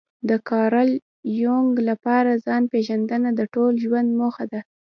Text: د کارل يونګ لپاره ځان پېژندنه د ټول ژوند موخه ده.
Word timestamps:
د 0.29 0.31
کارل 0.49 0.89
يونګ 1.43 1.71
لپاره 1.89 2.41
ځان 2.45 2.63
پېژندنه 2.71 3.29
د 3.35 3.41
ټول 3.53 3.73
ژوند 3.83 4.09
موخه 4.19 4.45
ده. 4.51 4.61